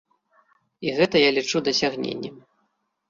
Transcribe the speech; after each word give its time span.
І 0.87 0.95
гэта 0.99 1.15
я 1.27 1.35
лічу 1.37 1.57
дасягненнем. 1.71 2.35